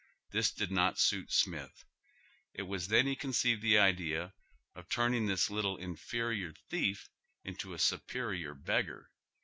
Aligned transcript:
This 0.31 0.51
did 0.51 0.71
not 0.71 0.97
suit 0.97 1.31
Smith, 1.31 1.85
It 2.55 2.63
was 2.63 2.87
then 2.87 3.05
he 3.05 3.15
conceived 3.15 3.61
the 3.61 3.77
idea 3.77 4.33
of 4.73 4.89
turning 4.89 5.27
this 5.27 5.51
little 5.51 5.77
inferior 5.77 6.53
thief 6.71 7.07
into 7.43 7.75
a 7.75 7.77
superior 7.77 8.55
beggar. 8.55 9.11